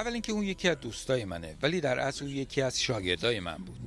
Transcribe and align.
اول 0.00 0.12
اینکه 0.12 0.32
اون 0.32 0.44
یکی 0.44 0.68
از 0.68 0.80
دوستای 0.80 1.24
منه 1.24 1.56
ولی 1.62 1.80
در 1.80 1.98
اصل 1.98 2.24
اون 2.24 2.34
یکی 2.34 2.62
از 2.62 2.80
شاگردای 2.80 3.40
من 3.40 3.56
بود. 3.56 3.80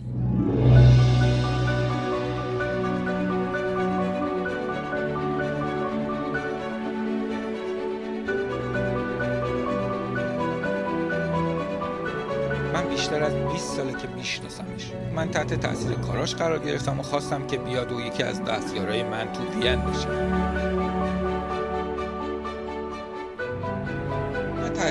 من 12.74 12.90
بیشتر 12.90 13.24
از 13.24 13.34
20 13.54 13.76
ساله 13.76 14.02
که 14.02 14.08
میشناسمش. 14.08 14.92
من 15.16 15.32
تحت 15.32 15.54
تاثیر 15.54 15.94
کاراش 15.94 16.36
قرار 16.36 16.60
گرفتم 16.60 17.00
و 17.00 17.04
خواستم 17.04 17.48
که 17.48 17.58
بیاد 17.58 17.92
و 17.92 18.02
یکی 18.02 18.24
از 18.24 18.44
دستیارای 18.44 19.04
من 19.04 19.34
تو 19.34 19.60
وین 19.60 19.82
بشه. 19.82 20.83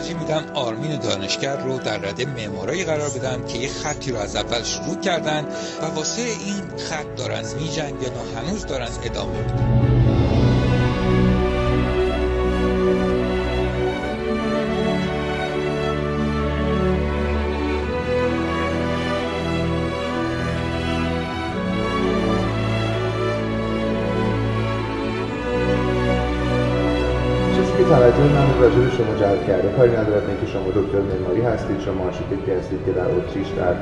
ترجیح 0.03 0.19
میدم 0.19 0.45
آرمین 0.55 0.99
دانشگر 0.99 1.57
رو 1.57 1.79
در 1.79 1.99
رده 1.99 2.27
معمارایی 2.27 2.85
قرار 2.85 3.11
بدم 3.11 3.47
که 3.47 3.59
یه 3.59 3.69
خطی 3.69 4.13
رو 4.13 4.19
از 4.19 4.37
اول 4.37 4.63
شروع 4.63 5.01
کردن 5.01 5.45
و 5.83 5.87
واسه 5.87 6.23
این 6.23 6.79
خط 6.79 7.17
دارن 7.17 7.43
میجنگن 7.61 8.13
و 8.13 8.39
هنوز 8.41 8.67
دارن 8.67 8.89
ادامه 9.05 9.39
میدن. 9.39 10.02
که 27.83 27.89
توجه 27.89 28.23
من 28.37 28.63
راجع 28.63 28.79
به 28.79 28.91
شما 28.91 29.15
جلب 29.21 29.47
کرده. 29.47 29.69
کاری 29.77 29.91
ندارد 29.91 30.23
اینکه 30.29 30.47
شما 30.47 30.69
دکتر 30.81 30.99
معماری 31.11 31.43
هستید 31.43 31.81
شما 31.81 32.05
آرشیتکتی 32.05 32.53
هستید 32.59 32.81
که 32.87 32.93
در 32.93 33.09
اتریش 33.17 33.49
در 33.49 33.75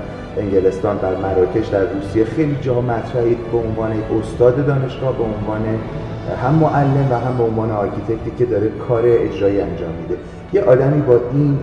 انگلستان 0.42 0.96
در 0.96 1.15
مراکش 1.16 1.66
در 1.66 1.84
روسیه 1.95 2.24
خیلی 2.24 2.56
جا 2.60 2.80
مطرحید 2.80 3.38
به 3.52 3.59
عنوان 3.59 3.93
استاد 4.21 4.66
دانشگاه 4.66 5.16
به 5.16 5.24
عنوان 5.24 5.65
هم 6.43 6.54
معلم 6.54 7.09
و 7.10 7.15
هم 7.15 7.38
به 7.38 7.45
عنوان 7.45 7.71
architect 7.70 8.24
ی 8.24 8.30
که 8.38 8.45
داره 8.45 8.68
کار 8.88 9.02
اجرایی 9.04 9.60
انجام 9.60 9.95
میده. 10.02 10.16
یه 10.52 10.62
آدمی 10.62 11.01
با 11.02 11.21
این 11.32 11.59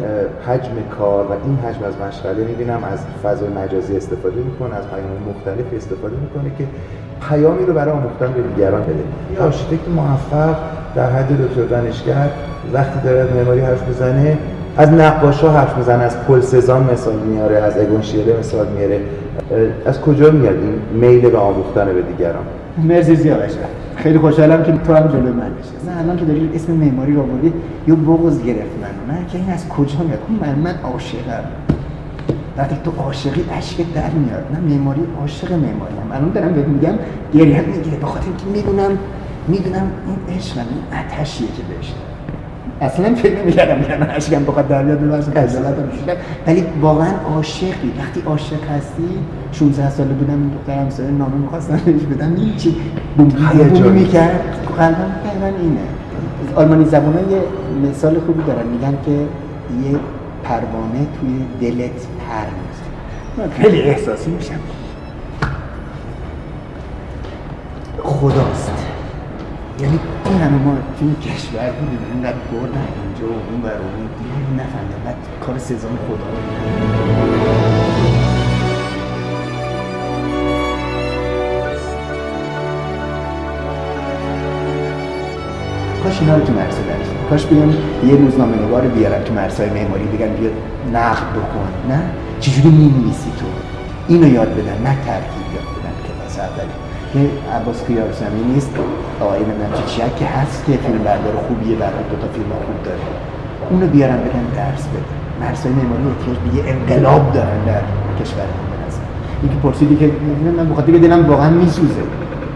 حجم 0.47 0.75
کار 0.97 1.25
و 1.25 1.31
این 1.31 1.57
حجم 1.65 1.83
از 1.83 1.93
مشغله 2.07 2.43
می‌بینم 2.43 2.83
از 2.93 2.99
فضای 3.23 3.49
مجازی 3.49 3.97
استفاده 3.97 4.35
می‌کنه 4.35 4.75
از 4.75 4.83
پیام 4.89 5.35
مختلفی 5.35 5.75
استفاده 5.75 6.15
می‌کنه 6.15 6.51
که 6.57 6.63
پیامی 7.29 7.65
رو 7.65 7.73
برای 7.73 7.91
آموختن 7.91 8.33
به 8.33 8.41
دیگران 8.41 8.81
بده. 8.81 9.03
یه 9.33 9.39
آرشیتکت 9.39 9.87
موفق 9.95 10.55
در 10.97 11.11
حد 11.11 11.27
دکتر 11.27 11.61
دانشگر 11.61 12.29
وقتی 12.73 12.99
داره 13.03 13.33
معماری 13.33 13.59
حرف 13.59 13.87
می‌زنه 13.87 14.37
از 14.77 14.89
نقاش 14.89 15.39
ها 15.41 15.51
حرف 15.51 15.77
می‌زنه 15.77 16.03
از 16.03 16.17
پل 16.27 16.41
سزان 16.41 16.89
مثال 16.93 17.15
میاره 17.15 17.55
از 17.55 17.77
اگون 17.77 18.01
شیله 18.01 18.39
مثال 18.39 18.67
میاره. 18.67 18.99
از 19.85 20.01
کجا 20.01 20.31
میاد 20.31 20.55
این 20.55 20.75
میل 21.01 21.29
به 21.29 21.37
آموختن 21.37 21.85
به 21.85 22.01
دیگران؟ 22.01 22.43
مرسی 22.83 23.15
سیاوش 23.15 23.51
خیلی 23.95 24.17
خوشحالم 24.17 24.63
که 24.63 24.71
تو 24.71 24.93
هم 24.93 25.07
جلوی 25.07 25.31
من 25.31 25.51
نشستی. 25.59 25.89
نه 25.89 26.03
الان 26.03 26.17
که 26.17 26.25
داری 26.25 26.51
اسم 26.55 26.71
معماری 26.71 27.13
رو 27.13 27.21
آوردی 27.21 27.53
یه 27.87 27.95
بغض 27.95 28.43
گرفت 28.43 28.75
من. 28.81 29.15
من 29.15 29.25
که 29.27 29.37
این 29.37 29.49
از 29.49 29.69
کجا 29.69 29.99
میاد؟ 29.99 30.19
اون 30.27 30.39
من 30.41 30.59
من 30.59 30.75
عاشقم. 30.83 31.43
وقتی 32.57 32.75
تو 32.83 32.91
عاشقی 32.97 33.43
اشک 33.57 33.77
در 33.77 34.09
میاد. 34.09 34.43
من 34.53 34.75
معماری 34.75 35.01
عاشق 35.21 35.51
معماری 35.51 35.95
هم 36.03 36.11
الان 36.11 36.31
دارم 36.31 36.53
بهت 36.53 36.67
میگم 36.67 36.93
گریه 37.33 37.61
می‌گیره. 37.61 37.97
به 37.97 38.05
خاطر 38.05 38.25
اینکه 38.25 38.45
می‌دونم 38.53 38.97
می‌دونم 39.47 39.91
این 40.07 40.37
عشق 40.37 40.57
این 40.57 40.99
آتشیه 40.99 41.47
که 41.47 41.63
بهش. 41.63 41.93
اصلا 42.81 43.15
فکر 43.15 43.41
نمی‌کردم 43.41 43.81
که 43.81 43.97
من 43.97 44.09
اشکم 44.09 44.43
بخواد 44.43 44.67
در 44.67 44.83
بیاد 44.83 44.99
ببخشید 44.99 45.33
خجالتم 45.33 45.81
می‌کشیدم. 45.81 46.13
ولی 46.47 46.65
واقعا 46.81 47.11
عاشقی. 47.35 47.93
وقتی 47.99 48.21
عاشق 48.25 48.63
هستی 48.63 49.09
16 49.51 49.89
ساله 49.89 50.13
بودم 50.13 50.33
این 50.33 50.49
دختر 50.49 50.79
همسایه 50.79 51.11
نامه 51.11 51.35
می‌خواستم 51.35 51.79
بهش 51.85 52.01
بدم 52.01 52.35
این 52.35 52.55
چی؟ 52.55 52.75
بوم 53.17 53.91
می‌کرد. 53.91 54.41
قلبم 54.77 55.11
دقیقا 55.25 55.57
اینه. 55.61 55.79
آلمانی 56.55 56.85
زبان‌ها 56.85 57.19
یه 57.31 57.41
مثال 57.89 58.19
خوبی 58.19 58.43
دارن. 58.43 58.67
میگن 58.67 58.97
که 59.05 59.11
یه 59.11 59.99
پروانه 60.43 61.07
توی 61.19 61.45
دلت 61.61 61.91
پر. 61.91 62.47
من 63.43 63.49
خیلی 63.49 63.81
احساسی 63.81 64.31
میشم. 64.31 64.59
خداست. 68.03 68.76
یعنی 69.79 69.99
این 70.25 70.41
همه 70.41 70.57
ما 70.57 70.77
توی 70.99 71.15
کشور 71.15 71.71
بودیم 71.71 71.99
اینقدر 72.13 72.37
بردن 72.51 72.87
اینجا 73.03 73.33
و 73.33 73.39
اون 73.51 73.61
بر 73.61 73.69
اون 73.69 74.09
دیگه 74.19 74.63
نفهمیدم 74.63 75.01
بعد 75.05 75.15
کار 75.45 75.57
سزان 75.57 75.97
خدا 76.07 76.27
کاش 86.03 86.19
اینا 86.21 86.37
رو 86.37 86.45
تو 86.45 86.53
مرسه 86.53 86.67
درس 86.69 87.07
بدن. 87.07 87.29
کاش 87.29 87.45
بیان 87.45 87.75
یه 88.05 88.15
روزنامه 88.15 88.65
نگار 88.65 88.81
بیارن 88.81 89.23
تو 89.23 89.33
مرسای 89.33 89.69
معماری 89.69 90.05
بگن 90.05 90.33
بیا 90.33 90.49
نقد 90.93 91.31
بکن. 91.31 91.69
نه؟ 91.89 91.99
چجوری 92.39 92.69
می‌نویسی 92.69 93.31
تو؟ 93.39 93.45
اینو 94.07 94.27
یاد 94.27 94.53
بدن 94.53 94.81
نه 94.83 94.95
ترکیب 95.05 95.47
یاد 95.55 95.63
بدن 95.63 95.93
کلاس 96.07 96.39
اولی. 96.39 96.86
که 97.13 97.19
عباس 97.57 97.87
کیارستمی 97.87 98.43
نیست 98.53 98.71
آقای 99.21 99.39
نمی‌دونم 99.39 99.73
چی 99.87 100.01
که 100.19 100.25
هست 100.25 100.65
که 100.65 100.71
فیلم 100.71 100.97
بردار 100.97 101.35
خوبیه 101.47 101.75
برای 101.75 102.03
دو 102.11 102.17
تا 102.21 102.27
فیلم 102.33 102.51
خوب 102.65 102.83
داره. 102.85 102.99
اونو 103.69 103.87
بیارن 103.87 104.17
بدن 104.17 104.45
درس 104.55 104.87
بدن 104.87 105.17
مرسای 105.41 105.71
معماری 105.71 106.03
احتیاج 106.11 106.37
به 106.37 106.57
یه 106.57 106.63
انقلاب 106.73 107.33
دارن 107.33 107.65
در 107.65 107.81
نظر. 108.21 109.07
اینکه 109.41 109.57
پرسیدی 109.63 109.95
که 109.95 110.11
من 110.57 110.69
بخاطر 110.69 110.91
که 110.91 110.99
دلم 110.99 111.29
واقعا 111.29 111.49
میسوزه. 111.49 112.01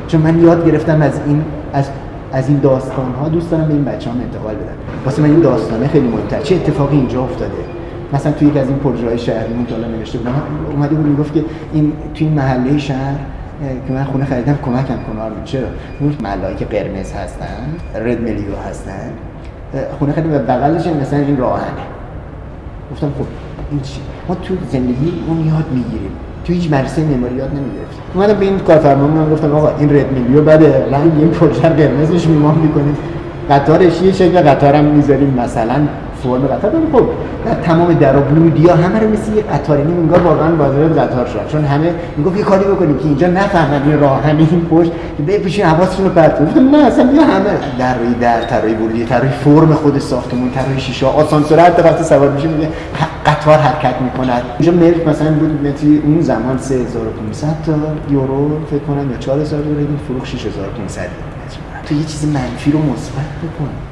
چون 0.07 0.21
من 0.21 0.43
یاد 0.43 0.65
گرفتم 0.65 1.01
از 1.01 1.19
این 1.27 1.43
از 1.73 1.89
از 2.33 2.49
این 2.49 2.59
داستان 2.59 3.11
ها 3.21 3.29
دوست 3.29 3.51
دارم 3.51 3.67
به 3.67 3.73
این 3.73 3.85
بچه 3.85 4.09
هم 4.09 4.19
انتقال 4.21 4.55
بدم. 4.55 4.73
واسه 5.05 5.21
من 5.21 5.29
این 5.29 5.41
داستانه 5.41 5.87
خیلی 5.87 6.07
مهمتر 6.07 6.41
چه 6.41 6.55
اتفاقی 6.55 6.97
اینجا 6.97 7.23
افتاده؟ 7.23 7.51
مثلا 8.13 8.31
توی 8.31 8.47
یکی 8.47 8.59
از 8.59 8.67
این 8.67 8.77
پروژه 8.77 9.07
های 9.07 9.17
که 9.17 9.33
حالا 9.71 9.87
نوشته 9.87 10.17
بودم 10.17 10.33
اومده 10.71 10.95
بود 10.95 11.05
می‌گفت 11.05 11.33
که 11.33 11.43
این 11.73 11.93
توی 12.15 12.27
این 12.27 12.35
محله 12.35 12.77
شهر 12.77 13.15
که 13.87 13.93
من 13.93 14.03
خونه 14.03 14.25
خریدم 14.25 14.57
کمکم 14.65 14.95
کن 15.07 15.19
آرمین 15.19 15.43
چرا؟ 15.43 15.67
اون 15.99 16.15
که 16.59 16.65
قرمز 16.65 17.13
هستن 17.13 17.45
رد 17.95 18.21
ملیو 18.21 18.55
هستن. 18.69 19.09
خونه 19.99 20.13
خریدم 20.13 20.29
بغلش 20.29 20.87
مثلا 20.87 21.19
این 21.19 21.37
راهنه. 21.37 21.65
گفتم 22.91 23.07
خب 23.07 23.25
این 23.71 23.81
چی؟ 23.81 23.99
ما 24.29 24.35
تو 24.35 24.53
زندگی 24.71 25.13
اون 25.27 25.37
یاد 25.47 25.65
می‌گیریم. 25.71 26.11
تو 26.45 26.53
هیچ 26.53 26.67
مدرسه 26.73 27.01
معماری 27.01 27.35
یاد 27.35 27.49
نمی‌گرفت 27.49 27.97
اومدم 28.15 28.33
به 28.33 28.45
این 28.45 28.59
کارفرمامون 28.59 29.29
گفتم 29.33 29.55
آقا 29.55 29.77
این 29.77 29.95
رد 29.95 30.11
میلیو 30.11 30.41
بده. 30.41 30.85
رنگ 30.91 31.11
این 31.19 31.29
پروژه 31.29 31.67
رو 31.69 31.75
قرمزش 31.75 32.27
میمام 32.27 32.57
می‌کنیم. 32.57 32.97
قطارش 33.49 34.01
یه 34.01 34.11
شکل 34.11 34.41
قطارم 34.41 34.85
می‌ذاریم. 34.85 35.33
مثلا 35.33 35.75
فرم 36.23 36.47
قطار 36.47 36.71
بگم 36.71 36.99
خب 36.99 37.05
در 37.45 37.53
تمام 37.53 37.93
در 37.93 38.17
و 38.17 38.19
ورودیا 38.19 38.75
همه 38.75 38.99
رو 38.99 39.09
مثل 39.09 39.33
یه 39.33 39.41
قطار 39.41 39.77
این 39.77 39.87
انگار 39.87 40.19
واقعا 40.19 40.55
بازار 40.55 40.89
قطار 40.89 41.25
شد. 41.25 41.47
چون 41.47 41.65
همه 41.65 41.93
می‌گفت 42.17 42.37
یه 42.37 42.43
کاری 42.43 42.65
بکنیم 42.65 42.97
که 42.97 43.05
اینجا 43.05 43.27
نفهمن 43.27 43.81
این 43.85 43.99
راهن 43.99 44.37
این 44.37 44.65
پشت 44.71 44.91
که 45.17 45.23
بپیشین 45.23 45.65
حواسشون 45.65 46.05
رو 46.05 46.11
پرت 46.11 46.53
کنن. 46.53 46.69
نه 46.69 46.77
اصلا 46.77 47.11
بیا 47.11 47.23
همه 47.23 47.49
در 47.79 47.97
روی 47.97 48.13
در 48.13 48.41
طراحی 48.41 48.73
ورودی 48.73 49.05
طراحی 49.05 49.29
فرم 49.29 49.73
خود 49.73 49.99
ساختمون 49.99 50.51
طراحی 50.51 50.79
شیشه 50.79 51.05
آسانسور 51.05 51.59
حتی 51.59 51.81
وقتی 51.81 52.03
سوار 52.03 52.29
میشه 52.29 52.47
میگه 52.47 52.69
قطار 53.25 53.57
حرکت 53.57 54.01
می‌کند. 54.01 54.41
اینجا 54.59 54.71
ملک 54.71 55.07
مثلا 55.07 55.31
بود 55.31 55.67
متری 55.67 56.01
اون 56.05 56.21
زمان 56.21 56.57
3500 56.57 57.47
تا 57.65 57.73
یورو 58.13 58.65
فکر 58.71 58.79
کنم 58.79 59.11
یا 59.11 59.17
4000 59.17 59.59
یورو 59.59 59.77
این 59.77 59.99
فروخ 60.07 60.25
6500 60.25 61.01
تو 61.85 61.95
یه 61.95 62.03
چیز 62.03 62.25
منفی 62.25 62.71
رو 62.71 62.79
مثبت 62.79 63.31
بکن. 63.43 63.90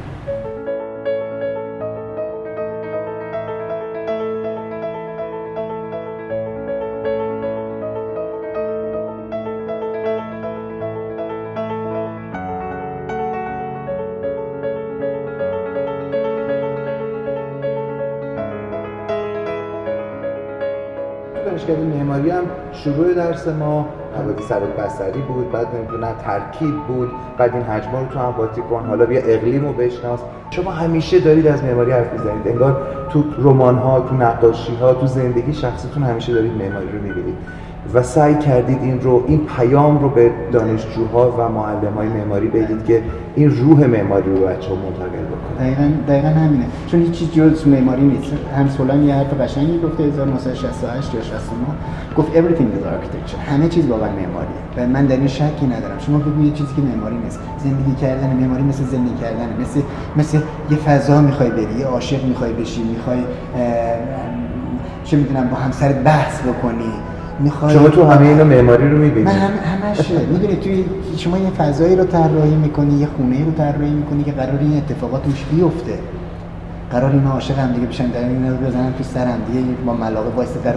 دانشگاه 21.69 21.85
معماری 21.85 22.29
هم 22.29 22.43
شروع 22.71 23.13
درس 23.13 23.47
ما 23.47 23.85
البته 24.17 24.41
سبک 24.41 24.75
بصری 24.75 25.21
بود 25.21 25.51
بعد 25.51 25.67
نمی‌دونم 25.75 26.13
ترکیب 26.25 26.75
بود 26.87 27.11
بعد 27.37 27.53
این 27.53 27.63
حجما 27.63 27.99
رو 27.99 28.07
تو 28.07 28.19
هم 28.19 28.33
کن 28.69 28.85
حالا 28.85 29.05
بیا 29.05 29.21
اقلیم 29.21 29.65
رو 29.65 29.73
بشناس. 29.73 30.19
شما 30.49 30.71
همیشه 30.71 31.19
دارید 31.19 31.47
از 31.47 31.63
معماری 31.63 31.91
حرف 31.91 32.13
می‌زنید 32.13 32.47
انگار 32.47 32.81
تو 33.09 33.23
رمان 33.37 33.75
ها 33.75 33.99
تو 33.99 34.15
نقاشی 34.15 34.75
ها 34.75 34.93
تو 34.93 35.07
زندگی 35.07 35.53
شخصیتون 35.53 36.03
همیشه 36.03 36.33
دارید 36.33 36.51
معماری 36.51 36.87
رو 36.91 37.01
می‌بینید. 37.01 37.35
و 37.93 38.03
سعی 38.03 38.35
کردید 38.35 38.77
این 38.81 39.01
رو 39.01 39.23
این 39.27 39.45
پیام 39.57 39.99
رو 39.99 40.09
به 40.09 40.31
دانشجوها 40.51 41.31
و 41.31 41.49
معلم 41.49 41.93
های 41.95 42.07
معماری 42.07 42.47
بدید 42.47 42.85
که 42.85 43.03
این 43.35 43.57
روح 43.57 43.85
معماری 43.85 44.35
رو 44.35 44.45
بچه 44.45 44.69
ها 44.69 44.75
منتقل 44.75 45.07
بکنید 45.07 45.57
دقیقا, 45.59 45.91
دقیقا 46.07 46.27
همینه. 46.27 46.65
چون 46.87 47.01
هیچ 47.01 47.11
چیز 47.11 47.31
جز 47.31 47.67
معماری 47.67 48.01
نیست. 48.01 48.33
هم 48.89 49.03
یه 49.03 49.15
حرف 49.15 49.41
قشنگی 49.41 49.79
گفته 49.79 50.03
1968 50.03 51.13
یا 51.13 51.21
69 51.21 51.39
گفت 52.17 52.31
everything 52.31 52.69
is 52.77 52.85
architecture. 52.85 53.51
همه 53.51 53.67
چیز 53.67 53.87
واقعا 53.87 54.09
معماریه 54.09 54.59
و 54.77 54.87
من 54.87 55.05
در 55.05 55.15
این 55.15 55.27
شکی 55.27 55.65
ندارم. 55.65 55.99
شما 55.99 56.17
بگو 56.17 56.43
یه 56.43 56.51
چیزی 56.51 56.75
که 56.75 56.81
معماری 56.81 57.15
نیست. 57.15 57.39
زندگی 57.57 57.95
کردن 58.01 58.27
معماری 58.27 58.63
مثل 58.63 58.83
زندگی 58.83 59.15
کردن. 59.21 59.47
مثل 59.61 59.81
مثل 60.17 60.39
یه 60.71 60.77
فضا 60.77 61.21
می‌خوای 61.21 61.49
بری 61.49 61.79
یه 61.79 61.85
عاشق 61.85 62.25
می‌خوای 62.25 62.53
بشی 62.53 62.83
می‌خوای 62.83 63.19
چه 65.03 65.17
می‌دونم 65.17 65.49
با 65.49 65.57
همسرت 65.57 66.03
بحث 66.03 66.41
بکنی. 66.41 66.93
می‌خوای 67.39 67.73
شما 67.73 67.89
تو 67.89 68.03
همه 68.03 68.27
اینا 68.27 68.43
معماری 68.43 68.89
رو 68.89 68.97
می‌بینید 68.97 69.27
من 69.27 69.39
هم 69.39 69.51
همش 69.51 70.11
می‌دونی 70.31 70.55
توی 70.55 70.85
شما 71.17 71.37
یه 71.37 71.49
فضایی 71.49 71.95
رو 71.95 72.03
طراحی 72.03 72.55
می‌کنی 72.55 72.99
یه 72.99 73.07
خونه 73.17 73.45
رو 73.45 73.51
طراحی 73.51 73.91
می‌کنی 73.91 74.23
که 74.23 74.31
قرار 74.31 74.59
این 74.61 74.77
اتفاقات 74.77 75.23
توش 75.23 75.45
بیفته. 75.51 75.93
قرار 76.91 77.11
اینا 77.11 77.31
عاشق 77.31 77.59
هم 77.59 77.71
دیگه 77.71 77.87
بشن 77.87 78.07
در 78.07 78.19
این 78.19 78.49
رو 78.49 78.67
بزنن 78.67 78.93
تو 78.97 79.03
سر 79.03 79.25
هم 79.25 79.37
دیگه 79.51 79.65
با 79.85 79.93
ملاقه 79.93 80.35
وایس 80.35 80.49
در 80.63 80.73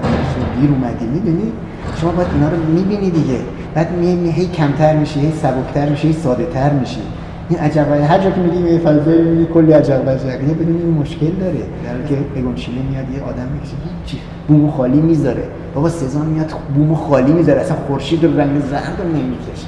گیر 0.61 0.71
اومدی. 0.71 1.07
می‌دونی؟ 1.07 1.53
شما 2.01 2.11
باید 2.11 2.29
اینا 2.35 2.49
رو 2.49 2.57
می‌بینی 2.75 3.11
دیگه. 3.11 3.39
بعد 3.75 3.93
می 3.93 4.31
هی 4.31 4.47
کمتر 4.47 4.97
میشی 4.97 5.21
هی 5.21 5.33
سبکتر 5.33 5.89
میشی 5.89 6.07
هی 6.07 6.13
ساده 6.13 6.47
تر 6.47 6.73
میشی. 6.73 7.01
این 7.49 7.59
عجب 7.59 7.93
هر 7.93 8.19
جا 8.19 8.31
که 8.31 8.41
میگیم 8.41 8.67
یه 8.67 8.79
فضای 8.79 9.47
کلی 9.55 9.73
عجب 9.73 10.09
عجب. 10.09 10.49
یه 10.49 10.55
بدون 10.55 10.77
این 10.77 10.99
مشکل 11.01 11.31
داره. 11.41 11.55
در 11.85 12.09
که 12.09 12.17
بگونشیله 12.37 12.83
میاد 12.91 13.11
یه 13.11 13.23
آدم 13.23 13.49
می‌کشه 13.55 13.77
چی 14.07 14.19
بومو 14.49 14.71
خالی 14.71 15.01
می‌ذاره. 15.01 15.45
بابا 15.75 15.89
سزان 15.89 16.27
میاد 16.27 16.51
بومو 16.75 16.95
خالی 16.95 17.33
می‌ذاره 17.33 17.61
اصلا 17.61 17.77
خورشید 17.87 18.25
رو 18.25 18.41
رنگ 18.41 18.61
زرد 18.61 18.97
رو 18.99 19.09
نمی‌کشه. 19.09 19.67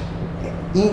این 0.73 0.89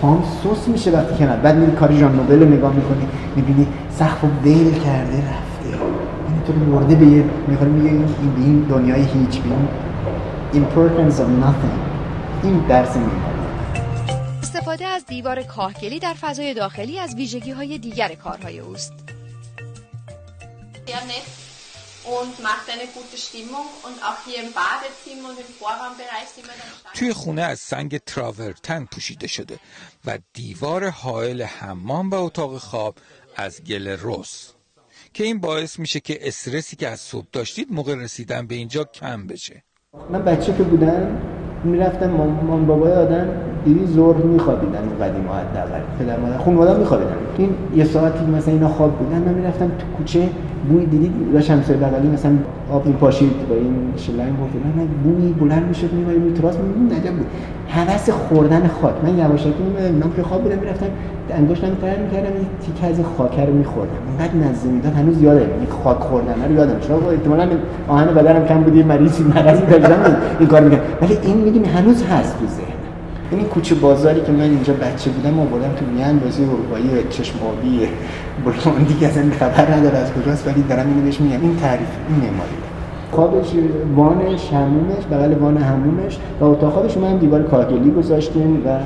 پام 0.00 0.24
سوس 0.42 0.68
میشه 0.68 0.90
وقتی 0.90 1.14
که 1.14 1.26
بعد 1.26 1.56
میری 1.56 1.72
کاری 1.72 2.00
جان 2.00 2.16
نوبل 2.16 2.40
رو 2.40 2.48
نگاه 2.48 2.74
می‌کنی 2.74 3.08
می‌بینی 3.36 3.66
سقف 3.98 4.20
رو 4.20 4.28
ویل 4.42 4.74
کرده 4.74 5.16
رفته. 5.16 5.68
این 6.28 6.42
تو 6.46 6.52
مرده 6.52 6.94
به 6.94 7.06
یه 7.06 7.24
می‌خواد 7.48 7.70
میگه 7.70 7.90
این 7.90 8.06
به 8.36 8.40
این 8.40 8.60
دنیای 8.60 9.02
هیچ 9.02 9.40
بین 9.40 9.68
importance 10.52 11.14
of 11.14 11.44
nothing. 11.44 11.76
این 12.42 12.58
درس 12.68 12.96
میمونه 12.96 13.36
استفاده 14.42 14.86
از 14.86 15.06
دیوار 15.06 15.42
کاهگلی 15.42 15.98
در 15.98 16.14
فضای 16.20 16.54
داخلی 16.54 16.98
از 16.98 17.14
ویژگی 17.14 17.50
های 17.50 17.78
دیگر 17.78 18.08
کارهای 18.08 18.58
اوست. 18.58 18.92
توی 26.94 27.12
خونه 27.12 27.42
از 27.42 27.58
سنگ 27.58 27.98
تراورتن 27.98 28.84
پوشیده 28.84 29.26
شده 29.26 29.58
و 30.04 30.18
دیوار 30.32 30.88
حائل 30.88 31.42
حمام 31.42 32.10
و 32.10 32.14
اتاق 32.14 32.58
خواب 32.58 32.94
از 33.36 33.64
گل 33.64 33.96
رس 34.02 34.52
که 35.14 35.24
این 35.24 35.40
باعث 35.40 35.78
میشه 35.78 36.00
که 36.00 36.28
استرسی 36.28 36.76
که 36.76 36.88
از 36.88 37.00
صبح 37.00 37.26
داشتید 37.32 37.72
موقع 37.72 37.94
رسیدن 37.94 38.46
به 38.46 38.54
اینجا 38.54 38.84
کم 38.84 39.26
بشه. 39.26 39.62
من 40.10 40.24
بچه 40.24 40.56
که 40.56 40.62
بودم 40.62 41.22
می‌رفتم 41.64 42.10
مامان 42.10 42.66
بابای 42.66 42.92
آدم. 42.92 43.55
دیوی 43.66 43.86
زور 43.86 44.16
میخوابیدن 44.16 44.78
قدیم 45.00 45.24
حداقل. 45.28 45.80
پدر 45.98 46.20
مادر 46.20 46.38
خانواده 46.38 46.78
میخوابیدن. 46.78 47.10
این 47.38 47.50
یه 47.76 47.84
ساعتی 47.84 48.24
مثلا 48.26 48.54
اینا 48.54 48.68
خواب 48.68 48.92
بودن 48.92 49.18
من 49.18 49.34
می‌رفتم 49.34 49.66
تو 49.66 49.86
کوچه 49.98 50.28
بوی 50.68 50.86
دیدید 50.86 51.12
داشت 51.32 51.50
همسایه 51.50 51.78
بغلی 51.78 52.08
مثلا 52.08 52.32
آب 52.72 52.86
میپاشید 52.86 53.48
با 53.48 53.54
این 53.54 53.74
شلنگ 53.96 54.32
گفت 54.42 54.52
من 54.76 54.86
بوی 55.04 55.32
بلند 55.32 55.68
می‌شد 55.68 55.92
میومد 55.92 56.16
می 56.16 56.96
نجب 56.96 57.12
بود. 57.12 57.26
حوس 57.68 58.10
خوردن 58.10 58.70
خاک. 58.82 58.94
من 59.02 59.18
یواشکی 59.18 59.54
میمدم 59.78 60.10
که 60.16 60.22
خواب 60.22 60.42
بودم 60.42 60.58
می‌رفتم 60.58 60.86
انگشتم 61.30 61.68
تر 61.82 61.96
می‌کردم 61.96 62.36
یه 62.36 62.46
تیکه 62.66 62.86
از 62.86 63.00
خاک 63.18 63.40
رو 63.40 63.54
میخوردم. 63.54 63.92
اینقدر 64.08 64.50
نزدیک 64.50 64.72
می‌داد 64.72 64.92
هنوز 64.92 65.22
یادم 65.22 65.40
این 65.40 65.68
خاک 65.84 65.98
خوردن 65.98 66.34
رو 66.48 66.54
یادم. 66.54 66.80
شما 66.88 67.10
احتمالاً 67.10 67.46
آهن 67.88 68.06
بدنم 68.06 68.44
کم 68.44 68.60
بود 68.60 68.76
یه 68.76 68.84
مریضی 68.84 69.24
مرضی 69.24 69.66
داشتم 69.66 70.16
این 70.38 70.48
کار 70.48 70.60
می‌کنم 70.60 70.80
ولی 71.02 71.18
این 71.22 71.36
میگیم 71.36 71.64
هنوز 71.64 72.02
هست 72.02 72.38
تو 72.38 72.46
این 73.30 73.44
کوچه 73.44 73.74
بازاری 73.74 74.20
که 74.20 74.32
من 74.32 74.40
اینجا 74.40 74.72
بچه 74.72 75.10
بودم 75.10 75.40
آوردم 75.40 75.72
تو 75.78 75.84
میان 75.94 76.18
بازی 76.18 76.44
اروپایی 76.44 76.84
چشم 77.10 77.34
آبی 77.48 77.80
بلوندی 78.44 78.94
که 78.94 79.06
اصلا 79.06 79.22
خبر 79.40 79.74
نداره 79.74 79.98
از 79.98 80.12
کجاست 80.12 80.46
ولی 80.48 80.62
دارم 80.62 80.86
اینو 80.88 81.02
بهش 81.02 81.20
میگم. 81.20 81.40
این 81.42 81.56
تعریف 81.56 81.88
این 82.08 82.16
معماری. 82.16 82.56
خوابش 83.12 83.52
وانش 83.96 84.52
همومش 84.52 85.06
بغل 85.10 85.34
وان 85.40 85.56
همومش 85.56 86.18
و 86.40 86.44
اتاق 86.44 86.72
خوابش 86.72 86.96
من 86.96 87.16
دیوار 87.16 87.42
کاگلی 87.42 87.90
گذاشتیم 87.90 88.62
و 88.66 88.78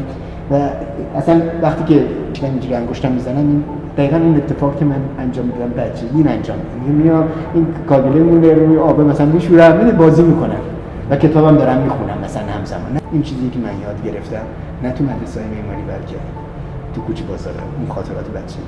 و 0.55 0.69
اصلا 1.17 1.43
وقتی 1.63 1.95
که 1.95 2.05
من 2.43 2.51
اینجوری 2.51 2.75
انگشتم 2.75 3.13
می‌زنم 3.13 3.37
این 3.37 3.65
دقیقا 3.97 4.17
این 4.17 4.37
اتفاق 4.37 4.79
که 4.79 4.85
من 4.85 4.97
انجام 5.19 5.45
میدم 5.45 5.83
این 6.15 6.29
انجام 6.29 6.57
میدم. 6.87 7.25
این 7.55 7.67
کاگله 7.89 8.23
مونه 8.23 8.55
روی 8.55 8.79
آب 8.79 9.01
مثلا 9.01 9.27
میشورم 9.27 9.91
بازی 9.91 10.23
می‌کنم. 10.23 10.70
و 11.11 11.17
کتابم 11.17 11.57
دارم 11.57 11.79
می‌خونم 11.79 12.19
مثلا 12.25 12.43
همزمان. 12.43 13.01
این 13.13 13.23
چیزی 13.23 13.51
که 13.51 13.59
من 13.59 13.81
یاد 13.81 14.05
گرفتم 14.05 14.43
نه 14.83 14.93
تو 14.93 15.05
مدرسه 15.05 15.41
معماری 15.41 15.83
بلکه 15.83 16.17
تو 16.95 17.01
کوچه 17.01 17.25
بازار 17.25 17.55
اون 17.79 17.89
خاطرات 17.89 18.29
بچه. 18.31 18.59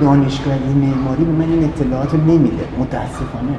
دانشگاهی 0.00 0.74
معماری 0.74 1.24
به 1.24 1.32
من 1.32 1.52
این 1.52 1.64
اطلاعات 1.64 2.14
رو 2.14 2.20
نمیده. 2.20 2.64
متاسفانه. 2.78 3.54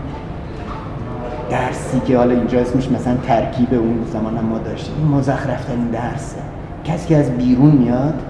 درسی 1.49 1.99
که 1.99 2.17
حالا 2.17 2.35
اینجا 2.35 2.59
اسمش 2.59 2.91
مثلا 2.91 3.17
ترکیب 3.17 3.73
اون 3.73 4.05
زمان 4.13 4.39
ما 4.39 4.57
داشتیم. 4.57 4.95
این 4.97 5.07
مزخرف 5.07 5.65
ترین 5.65 5.87
درسه. 5.87 6.41
کسی 6.85 7.07
که 7.07 7.17
از 7.17 7.37
بیرون 7.37 7.71
میاد 7.71 8.21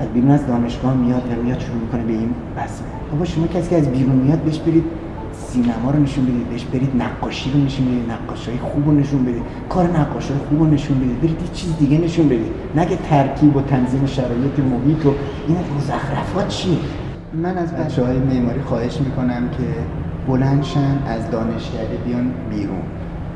از 0.00 0.08
بیرون 0.08 0.30
از 0.30 0.46
دانشگاه 0.46 0.94
میاد 0.94 1.22
و 1.22 1.42
میاد 1.42 1.60
شروع 1.60 1.76
می‌کنه 1.76 2.02
به 2.02 2.12
این 2.12 2.34
بسمه 2.56 2.86
بابا 3.12 3.24
شما 3.24 3.46
کسی 3.46 3.70
که 3.70 3.76
از 3.76 3.88
بیرون 3.88 4.16
میاد 4.16 4.38
بهش 4.38 4.58
برید 4.58 4.84
سینما 5.48 5.90
رو 5.90 6.02
نشون 6.02 6.24
بدید 6.24 6.48
بهش 6.48 6.64
برید 6.64 7.02
نقاشی 7.02 7.50
رو 7.52 7.60
نشون 7.60 7.86
بدید 7.86 8.10
نقاشی 8.10 8.58
خوب 8.62 8.86
رو 8.86 8.92
نشون 8.92 9.24
بدید 9.24 9.42
کار 9.68 9.98
نقاشی 9.98 10.34
خوب 10.48 10.60
رو 10.60 10.66
نشون 10.66 10.98
بدید 10.98 11.20
برید 11.20 11.42
یه 11.42 11.48
چیز 11.54 11.76
دیگه 11.78 11.98
نشون 11.98 12.28
بدید. 12.28 12.52
نگه 12.76 12.98
ترکیب 13.10 13.56
و 13.56 13.62
تنظیم 13.62 14.06
شرایط 14.06 14.58
محیط 14.58 15.06
و 15.06 15.12
این 15.48 15.56
مزخرفات 15.78 16.48
چیه؟ 16.48 16.76
من 17.42 17.58
از 17.58 17.72
بچه 17.72 18.04
های 18.04 18.18
معماری 18.18 18.60
خواهش 18.60 19.00
می‌کنم 19.00 19.48
که 19.50 19.64
بلندشن 20.28 20.98
از 21.08 21.30
دانشکده 21.30 21.96
بیان 22.06 22.32
بیرون. 22.50 22.82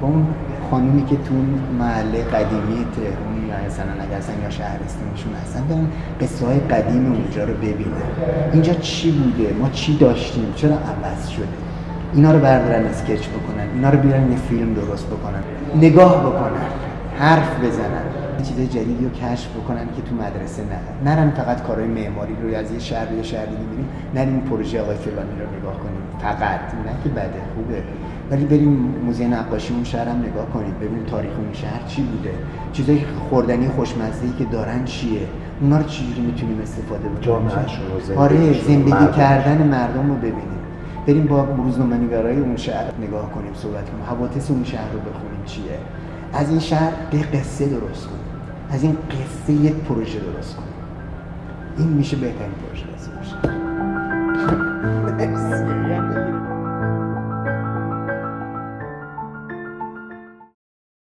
با 0.01 0.09
اون 0.09 0.27
خانومی 0.71 1.05
که 1.05 1.17
تو 1.17 1.35
محله 1.79 2.25
قدیمی 2.25 2.87
تهرون 2.97 3.49
یا 3.49 3.67
مثلا 3.67 3.93
اگر 4.03 4.17
هستن 4.19 4.43
یا 4.43 4.51
شهرستانشون 4.51 5.33
هستن 5.43 5.63
برن 5.69 5.87
قصه 6.21 6.47
های 6.47 6.59
قدیم 6.59 7.13
اونجا 7.13 7.45
رو 7.45 7.55
ببینن. 7.55 8.09
اینجا 8.53 8.75
چی 8.75 9.11
بوده؟ 9.11 9.55
ما 9.61 9.69
چی 9.73 9.97
داشتیم؟ 9.97 10.53
چرا 10.57 10.75
عوض 10.75 11.29
شده؟ 11.29 11.47
اینا 12.15 12.33
رو 12.33 12.39
بردارن 12.39 12.85
اسکچ 12.85 13.27
بکنن. 13.29 13.69
اینا 13.75 13.91
رو 13.91 13.99
بیارن 13.99 14.31
یه 14.33 14.39
فیلم 14.39 14.75
درست 14.75 15.07
بکنن. 15.07 15.43
نگاه 15.77 16.21
بکنن. 16.21 16.67
حرف 17.19 17.65
بزنن. 17.65 18.28
چیز 18.43 18.71
جدیدی 18.71 19.05
رو 19.05 19.11
کشف 19.11 19.49
بکنن 19.57 19.87
که 19.97 20.03
تو 20.03 20.15
مدرسه 20.15 20.63
نه. 20.63 21.11
نرن 21.11 21.31
فقط 21.31 21.63
کارهای 21.63 21.89
معماری 21.89 22.37
رو 22.43 22.57
از 22.59 22.73
یه 22.73 22.79
شهر 22.79 23.07
به 23.07 23.23
شهر 23.23 23.47
دیگه 23.47 23.63
میریم 23.71 23.89
نریم 24.15 24.41
پروژه 24.41 24.81
آقای 24.83 24.97
فلانی 24.97 25.31
رو 25.31 25.59
نگاه 25.59 25.79
کنیم. 25.79 26.03
فقط. 26.19 26.61
نه 26.61 26.93
که 27.05 27.09
بده. 27.09 27.41
خوبه. 27.55 27.83
ولی 28.31 28.45
بریم 28.45 28.95
موزه 29.05 29.27
نقاشی 29.27 29.75
اون 29.75 29.85
شهر 29.85 30.09
هم 30.09 30.19
نگاه 30.19 30.47
کنیم. 30.51 30.75
ببینیم 30.81 31.05
تاریخ 31.05 31.33
اون 31.39 31.53
شهر 31.53 31.83
چی 31.87 32.03
بوده. 32.03 32.31
چیزای 32.73 33.01
خوردنی 33.31 33.69
خوشمزه 33.69 34.27
که 34.39 34.45
دارن 34.45 34.85
چیه؟ 34.85 35.21
اونا 35.61 35.79
رو 35.79 35.85
چجوری 35.85 36.21
می‌تونیم 36.21 36.61
استفاده 36.61 37.09
بکنیم؟ 37.09 37.23
آره 38.17 38.37
زندگی 38.63 39.17
کردن 39.17 39.67
مردم 39.67 40.09
رو 40.09 40.15
ببینیم. 40.17 40.59
بریم 41.07 41.27
با 41.27 41.45
روزنامه‌نگارای 41.45 42.39
اون 42.41 42.57
شهر 42.57 42.93
نگاه 43.03 43.33
کنیم 43.33 43.55
صحبت 43.55 43.91
کنیم. 43.91 44.05
حوادث 44.05 44.51
اون 44.51 44.65
شهر 44.65 44.93
رو 44.93 44.99
بخونیم 44.99 45.45
چیه. 45.47 45.79
از 46.33 46.51
این 46.51 46.59
شهر 46.59 46.93
به 47.11 47.19
قصه 47.19 47.67
درست 47.67 48.07
کنیم. 48.07 48.28
از 48.71 48.83
این 48.83 48.93
قصه 49.11 49.53
یک 49.53 49.75
پروژه 49.75 50.19
درست 50.19 50.57
کنیم. 50.57 50.69
این 51.79 51.89
میشه 51.89 52.17
بهترین 52.17 52.53
پروژه 52.53 52.85